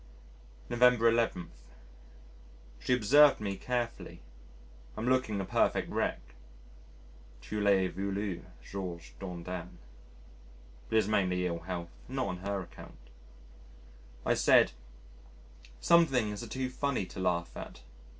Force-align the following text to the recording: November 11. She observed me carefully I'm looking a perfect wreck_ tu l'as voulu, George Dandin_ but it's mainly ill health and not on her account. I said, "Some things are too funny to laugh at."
November 0.67 1.07
11. 1.09 1.51
She 2.79 2.91
observed 2.91 3.39
me 3.39 3.55
carefully 3.55 4.23
I'm 4.97 5.07
looking 5.07 5.39
a 5.39 5.45
perfect 5.45 5.91
wreck_ 5.91 6.19
tu 7.39 7.61
l'as 7.61 7.91
voulu, 7.91 8.41
George 8.63 9.13
Dandin_ 9.19 9.67
but 10.89 10.97
it's 10.97 11.07
mainly 11.07 11.45
ill 11.45 11.59
health 11.59 11.91
and 12.07 12.15
not 12.15 12.27
on 12.29 12.37
her 12.37 12.61
account. 12.61 13.11
I 14.25 14.33
said, 14.33 14.71
"Some 15.79 16.07
things 16.07 16.41
are 16.41 16.47
too 16.47 16.71
funny 16.71 17.05
to 17.05 17.19
laugh 17.19 17.55
at." 17.55 17.81